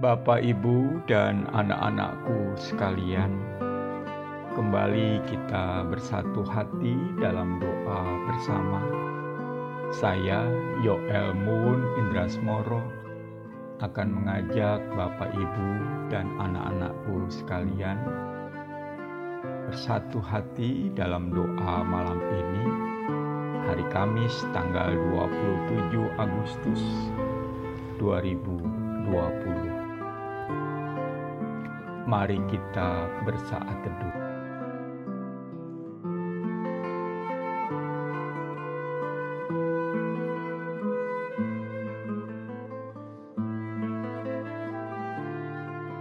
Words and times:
Bapak, 0.00 0.40
Ibu, 0.40 1.04
dan 1.04 1.44
anak-anakku 1.52 2.56
sekalian, 2.56 3.36
kembali 4.56 5.20
kita 5.28 5.84
bersatu 5.92 6.40
hati 6.40 6.96
dalam 7.20 7.60
doa 7.60 8.00
bersama. 8.24 8.80
Saya, 9.92 10.48
Yoel 10.80 11.36
Moon 11.36 11.84
Indrasmoro, 12.00 12.80
akan 13.84 14.08
mengajak 14.08 14.80
Bapak, 14.96 15.36
Ibu, 15.36 15.68
dan 16.08 16.32
anak-anakku 16.40 17.28
sekalian 17.28 18.00
bersatu 19.68 20.16
hati 20.24 20.88
dalam 20.96 21.28
doa 21.28 21.84
malam 21.84 22.24
ini, 22.24 22.64
hari 23.68 23.84
Kamis 23.92 24.48
tanggal 24.56 24.96
27 24.96 26.08
Agustus 26.16 26.80
2020. 28.00 29.69
Mari 32.10 32.42
kita 32.50 33.06
bersaat 33.22 33.76
teduh. 33.86 34.16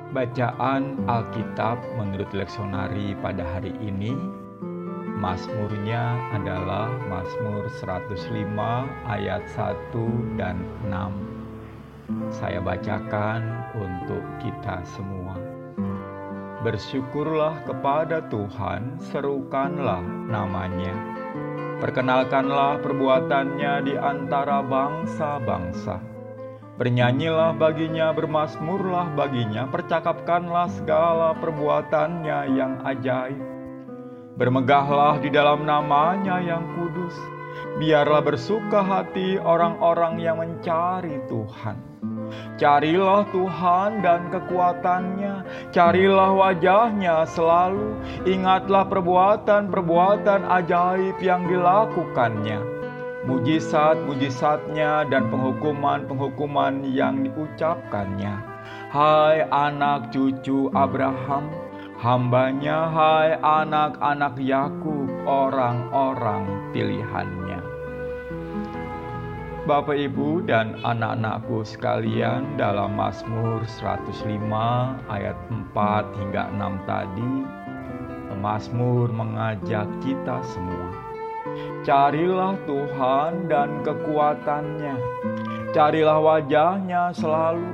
Bacaan 0.09 0.98
Alkitab 1.05 1.77
menurut 1.94 2.34
leksionari 2.34 3.13
pada 3.21 3.46
hari 3.46 3.77
ini 3.77 4.18
Mazmurnya 5.21 6.18
adalah 6.34 6.90
Mazmur 7.05 7.70
105 7.85 8.34
ayat 9.05 9.46
1 9.54 9.94
dan 10.41 10.57
6. 10.90 12.34
Saya 12.34 12.57
bacakan 12.66 13.46
untuk 13.77 14.26
kita 14.41 14.82
semua. 14.98 15.59
Bersyukurlah 16.60 17.63
kepada 17.63 18.20
Tuhan, 18.27 18.99
serukanlah 18.99 20.04
namanya. 20.04 20.91
Perkenalkanlah 21.79 22.84
perbuatannya 22.84 23.88
di 23.88 23.96
antara 23.96 24.60
bangsa-bangsa. 24.60 26.04
Bernyanyilah 26.76 27.55
baginya, 27.55 28.12
bermasmurlah 28.12 29.15
baginya, 29.15 29.71
percakapkanlah 29.71 30.68
segala 30.76 31.32
perbuatannya 31.40 32.40
yang 32.52 32.84
ajaib. 32.84 33.40
Bermegahlah 34.35 35.24
di 35.24 35.32
dalam 35.32 35.63
namanya 35.63 36.43
yang 36.43 36.63
kudus. 36.76 37.15
Biarlah 37.80 38.20
bersuka 38.20 38.84
hati 38.84 39.40
orang-orang 39.40 40.20
yang 40.20 40.43
mencari 40.43 41.24
Tuhan. 41.32 41.80
Carilah 42.60 43.24
Tuhan 43.32 44.04
dan 44.04 44.27
kekuatannya, 44.34 45.44
carilah 45.72 46.32
wajahnya 46.36 47.24
selalu, 47.24 47.96
ingatlah 48.27 48.84
perbuatan-perbuatan 48.88 50.44
ajaib 50.48 51.18
yang 51.24 51.48
dilakukannya, 51.48 52.60
mujizat-mujizatnya 53.24 55.08
dan 55.08 55.32
penghukuman-penghukuman 55.32 56.84
yang 56.91 57.24
diucapkannya. 57.24 58.36
Hai 58.90 59.46
anak 59.54 60.10
cucu 60.10 60.74
Abraham, 60.74 61.48
hambanya 62.02 62.90
hai 62.90 63.38
anak-anak 63.38 64.36
Yakub, 64.41 65.08
orang-orang 65.30 66.74
pilihannya. 66.74 67.59
Bapak 69.69 70.01
Ibu 70.01 70.50
dan 70.50 70.81
anak-anakku 70.81 71.62
sekalian 71.62 72.57
dalam 72.57 72.97
Mazmur 72.97 73.62
105 73.69 74.25
ayat 75.13 75.38
4 75.45 76.17
hingga 76.17 76.50
6 76.57 76.89
tadi 76.89 77.34
Mazmur 78.34 79.13
mengajak 79.13 79.85
kita 80.01 80.41
semua. 80.41 80.90
Carilah 81.85 82.58
Tuhan 82.66 83.46
dan 83.46 83.85
kekuatannya. 83.85 84.97
Carilah 85.69 86.18
wajahnya 86.18 87.13
selalu 87.13 87.69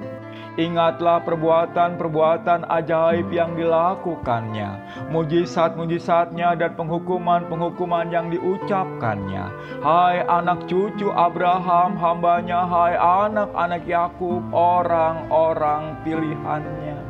Ingatlah 0.55 1.19
perbuatan-perbuatan 1.27 2.71
ajaib 2.71 3.27
yang 3.27 3.59
dilakukannya, 3.59 4.79
mujizat-mujizatnya 5.11 6.55
dan 6.55 6.79
penghukuman-penghukuman 6.79 8.07
yang 8.07 8.31
diucapkannya. 8.31 9.51
Hai 9.83 10.23
anak 10.23 10.63
cucu 10.71 11.11
Abraham, 11.11 11.99
hambanya, 11.99 12.63
hai 12.71 12.95
anak-anak 12.95 13.83
Yakub, 13.83 14.47
orang-orang 14.55 15.99
pilihannya. 16.07 17.03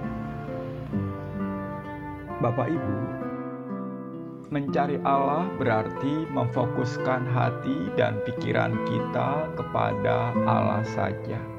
Bapak 2.42 2.66
Ibu, 2.66 2.98
mencari 4.50 4.98
Allah 5.06 5.46
berarti 5.62 6.26
memfokuskan 6.34 7.30
hati 7.30 7.94
dan 7.94 8.18
pikiran 8.26 8.74
kita 8.90 9.54
kepada 9.54 10.34
Allah 10.50 10.82
saja 10.82 11.55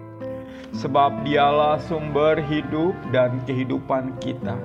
sebab 0.76 1.24
dialah 1.24 1.80
sumber 1.80 2.36
hidup 2.44 2.92
dan 3.08 3.40
kehidupan 3.48 4.12
kita. 4.20 4.60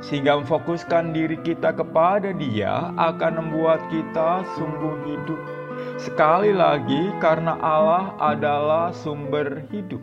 Sehingga 0.00 0.40
memfokuskan 0.40 1.12
diri 1.12 1.36
kita 1.40 1.76
kepada 1.76 2.32
Dia 2.32 2.92
akan 2.96 3.32
membuat 3.44 3.84
kita 3.92 4.44
sungguh 4.56 4.96
hidup. 5.08 5.40
Sekali 6.00 6.52
lagi, 6.52 7.12
karena 7.20 7.56
Allah 7.60 8.16
adalah 8.16 8.92
sumber 8.92 9.64
hidup. 9.68 10.00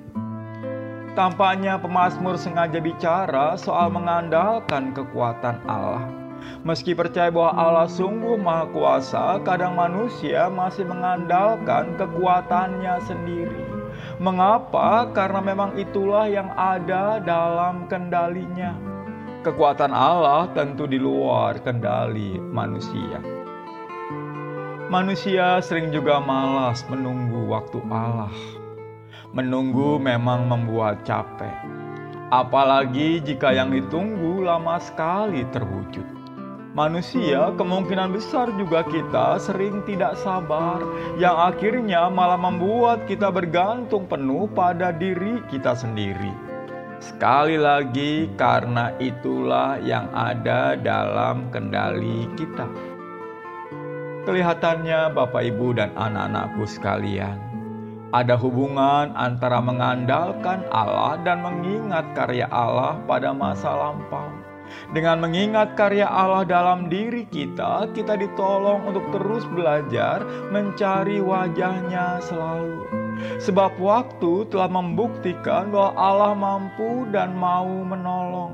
Tampaknya 1.18 1.82
pemazmur 1.82 2.38
sengaja 2.38 2.78
bicara 2.78 3.58
soal 3.58 3.90
mengandalkan 3.90 4.94
kekuatan 4.94 5.58
Allah. 5.66 6.06
Meski 6.62 6.94
percaya 6.94 7.34
bahwa 7.34 7.58
Allah 7.58 7.88
sungguh 7.90 8.38
maha 8.38 8.70
kuasa, 8.70 9.42
kadang 9.42 9.74
manusia 9.74 10.46
masih 10.54 10.86
mengandalkan 10.86 11.98
kekuatannya 11.98 13.02
sendiri. 13.02 13.67
Mengapa? 14.18 15.14
Karena 15.14 15.46
memang 15.46 15.78
itulah 15.78 16.26
yang 16.26 16.50
ada 16.58 17.22
dalam 17.22 17.86
kendalinya. 17.86 18.74
Kekuatan 19.46 19.94
Allah 19.94 20.50
tentu 20.58 20.90
di 20.90 20.98
luar 20.98 21.62
kendali 21.62 22.42
manusia. 22.42 23.22
Manusia 24.90 25.62
sering 25.62 25.94
juga 25.94 26.18
malas 26.18 26.82
menunggu 26.90 27.46
waktu 27.46 27.78
Allah. 27.94 28.34
Menunggu 29.38 30.02
memang 30.02 30.50
membuat 30.50 31.06
capek. 31.06 31.54
Apalagi 32.34 33.22
jika 33.22 33.54
yang 33.54 33.70
ditunggu 33.70 34.42
lama 34.42 34.82
sekali 34.82 35.46
terwujud 35.54 36.17
manusia, 36.78 37.50
kemungkinan 37.58 38.14
besar 38.14 38.54
juga 38.54 38.86
kita 38.86 39.42
sering 39.42 39.82
tidak 39.90 40.14
sabar, 40.22 40.78
yang 41.18 41.34
akhirnya 41.34 42.06
malah 42.06 42.38
membuat 42.38 43.10
kita 43.10 43.34
bergantung 43.34 44.06
penuh 44.06 44.46
pada 44.54 44.94
diri 44.94 45.42
kita 45.50 45.74
sendiri. 45.74 46.30
Sekali 47.02 47.58
lagi, 47.58 48.30
karena 48.38 48.94
itulah 49.02 49.82
yang 49.82 50.06
ada 50.14 50.78
dalam 50.78 51.50
kendali 51.50 52.30
kita. 52.38 52.70
Kelihatannya, 54.30 55.18
Bapak, 55.18 55.50
Ibu, 55.50 55.82
dan 55.82 55.90
anak-anakku 55.98 56.62
sekalian, 56.70 57.42
ada 58.14 58.38
hubungan 58.38 59.18
antara 59.18 59.58
mengandalkan 59.66 60.62
Allah 60.70 61.18
dan 61.26 61.42
mengingat 61.42 62.06
karya 62.14 62.46
Allah 62.54 63.02
pada 63.10 63.34
masa 63.34 63.74
lampau. 63.74 64.30
Dengan 64.96 65.20
mengingat 65.20 65.76
karya 65.76 66.08
Allah 66.08 66.48
dalam 66.48 66.88
diri 66.88 67.28
kita, 67.28 67.92
kita 67.92 68.16
ditolong 68.16 68.88
untuk 68.88 69.06
terus 69.12 69.44
belajar 69.50 70.24
mencari 70.54 71.20
wajahnya 71.20 72.24
selalu. 72.24 72.86
Sebab 73.42 73.82
waktu 73.82 74.46
telah 74.54 74.70
membuktikan 74.70 75.74
bahwa 75.74 75.92
Allah 75.98 76.34
mampu 76.38 77.10
dan 77.10 77.34
mau 77.34 77.68
menolong. 77.68 78.54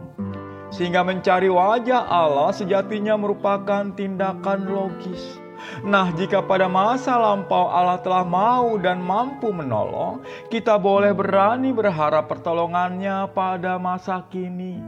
Sehingga 0.74 1.06
mencari 1.06 1.54
wajah 1.54 2.10
Allah 2.10 2.50
sejatinya 2.50 3.14
merupakan 3.14 3.94
tindakan 3.94 4.66
logis 4.66 5.43
Nah, 5.84 6.12
jika 6.16 6.44
pada 6.44 6.70
masa 6.70 7.16
lampau 7.18 7.68
Allah 7.70 8.00
telah 8.00 8.24
mau 8.24 8.76
dan 8.80 9.02
mampu 9.02 9.52
menolong, 9.52 10.24
kita 10.48 10.78
boleh 10.78 11.12
berani 11.16 11.72
berharap 11.72 12.30
pertolongannya 12.30 13.28
pada 13.32 13.80
masa 13.82 14.24
kini, 14.30 14.80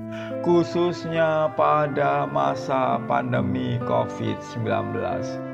khususnya 0.45 1.51
pada 1.57 2.29
masa 2.29 2.99
pandemi 3.09 3.81
COVID-19 3.83 4.65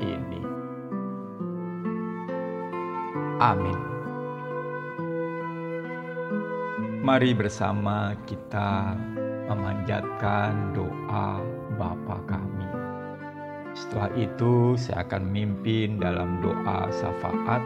ini. 0.02 0.42
Amin. 3.42 3.92
Mari 7.02 7.34
bersama 7.34 8.14
kita 8.30 8.94
memanjatkan 9.50 10.70
doa 10.70 11.42
Bapa 11.74 12.22
kami. 12.30 12.81
Setelah 13.72 14.12
itu 14.16 14.76
saya 14.76 15.04
akan 15.04 15.28
memimpin 15.28 16.00
dalam 16.00 16.44
doa 16.44 16.88
syafaat. 16.92 17.62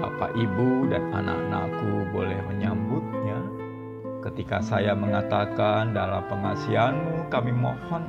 Bapak, 0.00 0.32
Ibu, 0.32 0.88
dan 0.88 1.12
anak-anakku 1.12 2.08
boleh 2.12 2.40
menyambutnya 2.48 3.36
ketika 4.20 4.60
ketika 4.60 4.60
saya 4.60 4.92
mengatakan 4.92 5.96
dalam 5.96 6.24
pengasihanmu 6.28 7.32
kami 7.32 7.52
mohon 7.56 8.04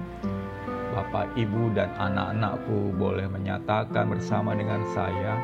Bapak, 0.92 1.40
Ibu, 1.40 1.72
dan 1.72 1.88
anak-anakku 1.96 2.92
boleh 3.00 3.24
menyatakan 3.32 4.12
bersama 4.12 4.52
dengan 4.52 4.84
saya, 4.92 5.40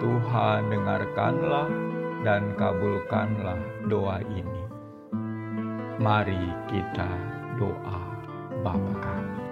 Tuhan 0.00 0.72
dengarkanlah 0.72 1.68
dan 2.24 2.56
kabulkanlah 2.56 3.60
doa 3.92 4.24
ini. 4.32 4.64
Mari 6.00 6.48
kita 6.72 7.12
doa 7.60 8.00
Bapa 8.64 8.92
kami. 9.04 9.49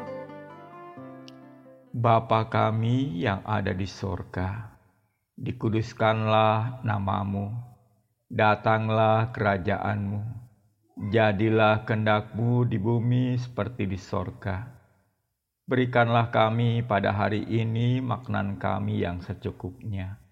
Bapa 1.98 2.46
kami 2.46 3.18
yang 3.18 3.42
ada 3.42 3.74
di 3.74 3.82
sorga, 3.82 4.70
dikuduskanlah 5.34 6.86
namamu, 6.86 7.50
datanglah 8.30 9.34
kerajaanmu, 9.34 10.22
jadilah 11.10 11.82
kendakmu 11.82 12.70
di 12.70 12.78
bumi 12.78 13.34
seperti 13.34 13.90
di 13.90 13.98
sorga. 13.98 14.62
Berikanlah 15.66 16.30
kami 16.30 16.86
pada 16.86 17.10
hari 17.10 17.42
ini 17.42 17.98
maknan 17.98 18.62
kami 18.62 19.02
yang 19.02 19.18
secukupnya. 19.18 20.22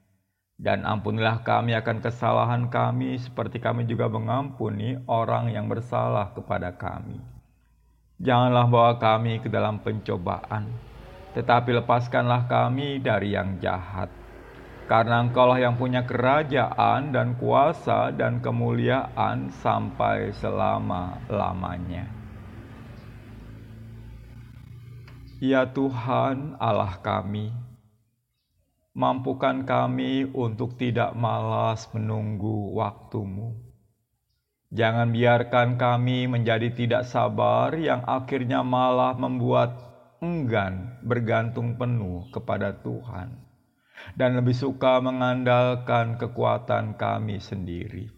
Dan 0.55 0.87
ampunilah 0.87 1.43
kami 1.43 1.75
akan 1.75 1.99
kesalahan 1.99 2.71
kami 2.71 3.19
seperti 3.19 3.59
kami 3.59 3.91
juga 3.91 4.07
mengampuni 4.07 5.03
orang 5.11 5.51
yang 5.51 5.67
bersalah 5.67 6.31
kepada 6.31 6.79
kami. 6.79 7.19
Janganlah 8.23 8.71
bawa 8.71 9.03
kami 9.03 9.43
ke 9.43 9.51
dalam 9.51 9.83
pencobaan, 9.83 10.95
tetapi 11.37 11.85
lepaskanlah 11.85 12.49
kami 12.49 12.97
dari 13.05 13.37
yang 13.37 13.61
jahat. 13.61 14.09
Karena 14.89 15.21
engkaulah 15.21 15.61
yang 15.61 15.77
punya 15.77 16.09
kerajaan 16.09 17.13
dan 17.13 17.37
kuasa 17.37 18.09
dan 18.17 18.41
kemuliaan 18.41 19.53
sampai 19.61 20.33
selama-lamanya. 20.41 22.09
Ya 25.37 25.69
Tuhan 25.69 26.57
Allah 26.57 26.97
kami, 27.05 27.53
mampukan 28.97 29.69
kami 29.69 30.33
untuk 30.33 30.81
tidak 30.81 31.13
malas 31.13 31.85
menunggu 31.93 32.73
waktumu. 32.73 33.53
Jangan 34.73 35.13
biarkan 35.13 35.77
kami 35.77 36.25
menjadi 36.25 36.73
tidak 36.73 37.05
sabar 37.05 37.77
yang 37.77 38.01
akhirnya 38.09 38.65
malah 38.65 39.13
membuat 39.13 39.86
enggan 40.21 41.01
bergantung 41.05 41.77
penuh 41.77 42.29
kepada 42.33 42.73
Tuhan 42.81 43.47
dan 44.15 44.37
lebih 44.37 44.55
suka 44.55 45.01
mengandalkan 45.01 46.21
kekuatan 46.21 46.95
kami 46.95 47.41
sendiri. 47.41 48.13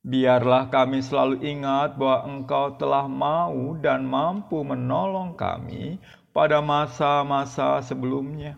Biarlah 0.00 0.72
kami 0.72 1.04
selalu 1.04 1.44
ingat 1.44 2.00
bahwa 2.00 2.24
Engkau 2.24 2.80
telah 2.80 3.04
mau 3.04 3.76
dan 3.76 4.08
mampu 4.08 4.64
menolong 4.64 5.36
kami 5.36 6.00
pada 6.32 6.64
masa-masa 6.64 7.84
sebelumnya. 7.84 8.56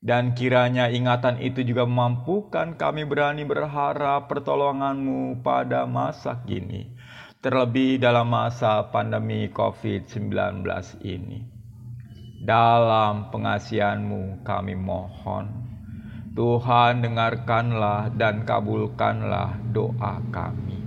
Dan 0.00 0.32
kiranya 0.32 0.88
ingatan 0.88 1.44
itu 1.44 1.60
juga 1.60 1.84
memampukan 1.84 2.72
kami 2.72 3.04
berani 3.04 3.44
berharap 3.44 4.32
pertolonganmu 4.32 5.44
pada 5.44 5.84
masa 5.84 6.40
kini, 6.48 6.88
terlebih 7.40 7.96
dalam 7.96 8.28
masa 8.28 8.84
pandemi 8.92 9.48
COVID-19 9.48 10.60
ini. 11.08 11.40
Dalam 12.44 13.32
pengasihanmu 13.32 14.44
kami 14.44 14.76
mohon, 14.76 15.48
Tuhan 16.36 17.00
dengarkanlah 17.00 18.12
dan 18.12 18.44
kabulkanlah 18.44 19.56
doa 19.72 20.20
kami. 20.28 20.84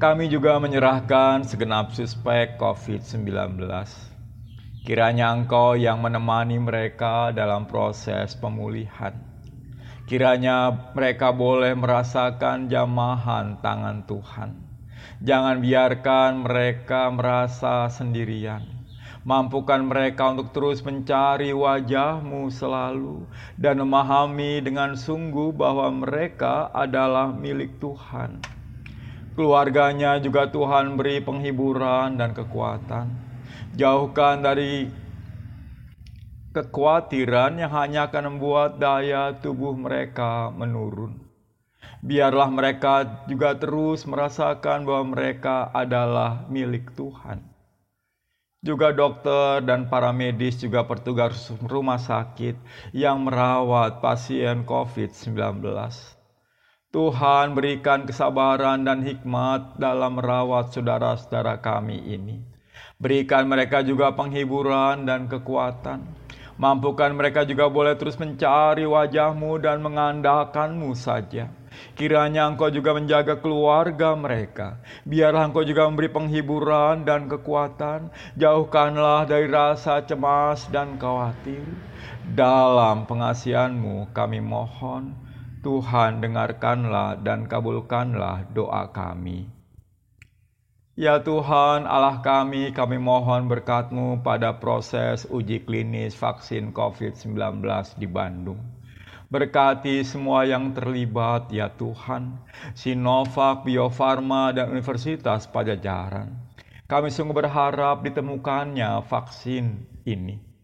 Kami 0.00 0.32
juga 0.32 0.56
menyerahkan 0.56 1.44
segenap 1.44 1.92
suspek 1.92 2.56
COVID-19. 2.56 3.68
Kiranya 4.80 5.28
Engkau 5.32 5.76
yang 5.76 6.00
menemani 6.00 6.56
mereka 6.56 7.36
dalam 7.36 7.68
proses 7.68 8.32
pemulihan. 8.32 9.33
Kiranya 10.04 10.92
mereka 10.92 11.32
boleh 11.32 11.72
merasakan 11.72 12.68
jamahan 12.68 13.58
tangan 13.64 14.04
Tuhan. 14.04 14.50
Jangan 15.24 15.64
biarkan 15.64 16.44
mereka 16.44 17.08
merasa 17.08 17.88
sendirian. 17.88 18.64
Mampukan 19.24 19.80
mereka 19.80 20.36
untuk 20.36 20.52
terus 20.52 20.84
mencari 20.84 21.56
wajahmu 21.56 22.52
selalu 22.52 23.24
dan 23.56 23.80
memahami 23.80 24.60
dengan 24.60 24.92
sungguh 24.92 25.56
bahwa 25.56 25.88
mereka 25.88 26.68
adalah 26.76 27.32
milik 27.32 27.80
Tuhan 27.80 28.44
Keluarganya 29.34 30.22
juga 30.22 30.46
Tuhan 30.46 30.94
beri 30.94 31.18
penghiburan 31.18 32.14
dan 32.14 32.30
kekuatan. 32.30 33.10
Jauhkan 33.74 34.46
dari 34.46 34.86
kekhawatiran 36.54 37.58
yang 37.58 37.74
hanya 37.74 38.06
akan 38.06 38.38
membuat 38.38 38.78
daya 38.78 39.34
tubuh 39.42 39.74
mereka 39.74 40.54
menurun. 40.54 41.18
Biarlah 42.00 42.48
mereka 42.48 43.26
juga 43.26 43.58
terus 43.58 44.06
merasakan 44.06 44.86
bahwa 44.86 45.18
mereka 45.18 45.68
adalah 45.74 46.46
milik 46.46 46.94
Tuhan. 46.94 47.42
Juga 48.64 48.94
dokter 48.96 49.60
dan 49.60 49.92
para 49.92 50.08
medis 50.14 50.56
juga 50.56 50.86
petugas 50.88 51.52
rumah 51.68 52.00
sakit 52.00 52.56
yang 52.96 53.28
merawat 53.28 54.00
pasien 54.00 54.64
COVID-19 54.64 55.36
Tuhan 56.94 57.58
berikan 57.58 58.06
kesabaran 58.06 58.86
dan 58.86 59.02
hikmat 59.02 59.82
dalam 59.82 60.14
merawat 60.14 60.70
saudara-saudara 60.70 61.58
kami 61.58 61.98
ini. 62.06 62.38
Berikan 63.02 63.50
mereka 63.50 63.82
juga 63.82 64.14
penghiburan 64.14 65.02
dan 65.02 65.26
kekuatan. 65.26 66.23
Mampukan 66.54 67.10
mereka 67.10 67.42
juga 67.42 67.66
boleh 67.66 67.98
terus 67.98 68.14
mencari 68.14 68.86
wajahmu 68.86 69.58
dan 69.58 69.82
mengandalkanmu 69.82 70.94
saja. 70.94 71.50
Kiranya 71.98 72.46
engkau 72.46 72.70
juga 72.70 72.94
menjaga 72.94 73.42
keluarga 73.42 74.14
mereka. 74.14 74.78
Biarlah 75.02 75.50
engkau 75.50 75.66
juga 75.66 75.90
memberi 75.90 76.06
penghiburan 76.06 77.02
dan 77.02 77.26
kekuatan. 77.26 78.14
Jauhkanlah 78.38 79.26
dari 79.26 79.50
rasa 79.50 80.06
cemas 80.06 80.70
dan 80.70 80.94
khawatir. 80.94 81.66
Dalam 82.22 83.04
pengasihanmu 83.10 84.14
kami 84.14 84.38
mohon 84.38 85.18
Tuhan 85.64 86.22
dengarkanlah 86.22 87.18
dan 87.24 87.50
kabulkanlah 87.50 88.46
doa 88.52 88.90
kami. 88.94 89.53
Ya 90.94 91.18
Tuhan 91.18 91.90
Allah 91.90 92.22
kami, 92.22 92.70
kami 92.70 93.02
mohon 93.02 93.50
berkatmu 93.50 94.22
pada 94.22 94.62
proses 94.62 95.26
uji 95.26 95.66
klinis 95.66 96.14
vaksin 96.14 96.70
COVID-19 96.70 97.34
di 97.98 98.06
Bandung. 98.06 98.62
Berkati 99.26 100.06
semua 100.06 100.46
yang 100.46 100.70
terlibat 100.70 101.50
ya 101.50 101.66
Tuhan, 101.74 102.38
Sinovac, 102.78 103.66
Bio 103.66 103.90
Farma, 103.90 104.54
dan 104.54 104.70
Universitas 104.70 105.50
Pajajaran. 105.50 106.30
Kami 106.86 107.10
sungguh 107.10 107.42
berharap 107.42 108.06
ditemukannya 108.06 109.02
vaksin 109.10 109.90
ini 110.06 110.54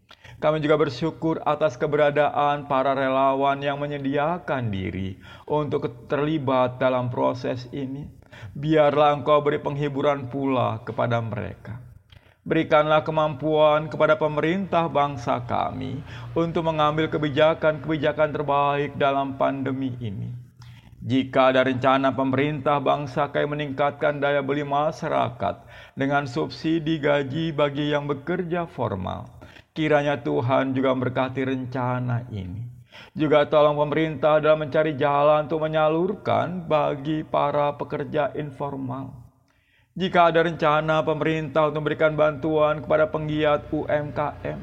kami 0.41 0.57
juga 0.57 0.73
bersyukur 0.73 1.37
atas 1.45 1.77
keberadaan 1.77 2.65
para 2.65 2.97
relawan 2.97 3.61
yang 3.61 3.77
menyediakan 3.77 4.73
diri 4.73 5.21
untuk 5.45 6.09
terlibat 6.09 6.81
dalam 6.81 7.13
proses 7.13 7.69
ini. 7.69 8.20
Biarlah 8.57 9.17
Engkau 9.17 9.41
beri 9.41 9.61
penghiburan 9.61 10.29
pula 10.29 10.81
kepada 10.81 11.21
mereka. 11.21 11.77
Berikanlah 12.41 13.05
kemampuan 13.05 13.85
kepada 13.85 14.17
pemerintah 14.17 14.89
bangsa 14.89 15.45
kami 15.45 16.01
untuk 16.33 16.65
mengambil 16.65 17.05
kebijakan-kebijakan 17.13 18.29
terbaik 18.33 18.91
dalam 18.97 19.37
pandemi 19.37 19.93
ini. 20.01 20.33
Jika 21.01 21.53
ada 21.53 21.65
rencana 21.65 22.13
pemerintah 22.13 22.81
bangsa 22.81 23.29
kami 23.29 23.57
meningkatkan 23.57 24.21
daya 24.21 24.41
beli 24.41 24.65
masyarakat 24.65 25.65
dengan 25.93 26.25
subsidi 26.25 27.01
gaji 27.01 27.53
bagi 27.53 27.93
yang 27.93 28.05
bekerja 28.05 28.69
formal, 28.69 29.41
Kiranya 29.71 30.19
Tuhan 30.19 30.75
juga 30.75 30.91
memberkati 30.91 31.47
rencana 31.47 32.27
ini. 32.27 32.70
Juga 33.11 33.47
tolong 33.47 33.75
pemerintah 33.75 34.39
dalam 34.39 34.67
mencari 34.67 34.95
jalan 34.95 35.45
untuk 35.49 35.63
menyalurkan 35.63 36.63
bagi 36.65 37.27
para 37.27 37.75
pekerja 37.75 38.31
informal. 38.35 39.11
Jika 39.91 40.31
ada 40.31 40.47
rencana 40.47 41.03
pemerintah 41.03 41.67
untuk 41.67 41.83
memberikan 41.83 42.15
bantuan 42.15 42.79
kepada 42.79 43.11
penggiat 43.11 43.67
UMKM, 43.75 44.59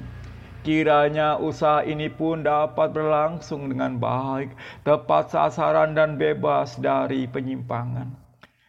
kiranya 0.64 1.36
usaha 1.36 1.84
ini 1.84 2.08
pun 2.08 2.40
dapat 2.40 2.96
berlangsung 2.96 3.68
dengan 3.68 4.00
baik, 4.00 4.56
tepat 4.88 5.28
sasaran 5.28 5.92
dan 5.92 6.16
bebas 6.16 6.80
dari 6.80 7.28
penyimpangan. 7.28 8.08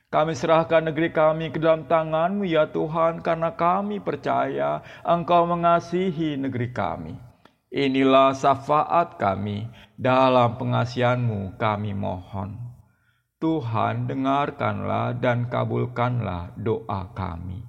Kami 0.10 0.34
serahkan 0.34 0.90
negeri 0.90 1.14
kami 1.14 1.54
ke 1.54 1.62
dalam 1.62 1.86
tanganmu 1.86 2.42
ya 2.44 2.66
Tuhan 2.68 3.22
karena 3.22 3.54
kami 3.54 4.02
percaya 4.02 4.82
Engkau 5.06 5.46
mengasihi 5.46 6.34
negeri 6.34 6.74
kami. 6.74 7.29
Inilah 7.70 8.34
syafaat 8.34 9.22
kami 9.22 9.70
dalam 9.94 10.58
pengasihanmu 10.58 11.62
kami 11.62 11.94
mohon. 11.94 12.58
Tuhan, 13.38 14.10
dengarkanlah 14.10 15.14
dan 15.22 15.46
kabulkanlah 15.54 16.58
doa 16.58 17.14
kami. 17.14 17.62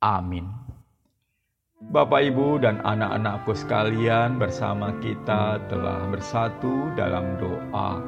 Amin. 0.00 0.48
Bapak, 1.84 2.24
Ibu, 2.32 2.64
dan 2.64 2.80
anak-anakku 2.80 3.52
sekalian, 3.52 4.40
bersama 4.40 4.96
kita 5.04 5.60
telah 5.68 6.08
bersatu 6.08 6.96
dalam 6.96 7.36
doa. 7.36 8.00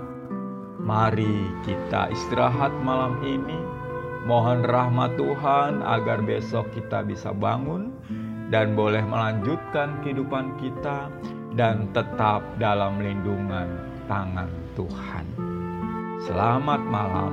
Mari 0.80 1.44
kita 1.60 2.08
istirahat 2.08 2.72
malam 2.80 3.20
ini. 3.20 3.60
Mohon 4.24 4.64
rahmat 4.64 5.20
Tuhan 5.20 5.84
agar 5.84 6.24
besok 6.24 6.72
kita 6.72 7.04
bisa 7.04 7.30
bangun 7.36 7.94
dan 8.50 8.78
boleh 8.78 9.02
melanjutkan 9.02 9.98
kehidupan 10.06 10.54
kita 10.62 11.10
dan 11.56 11.90
tetap 11.90 12.44
dalam 12.60 13.00
lindungan 13.00 13.66
tangan 14.06 14.50
Tuhan. 14.78 15.26
Selamat 16.22 16.80
malam, 16.86 17.32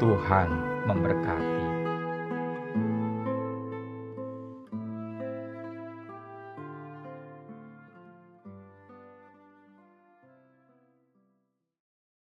Tuhan 0.00 0.48
memberkati. 0.88 1.57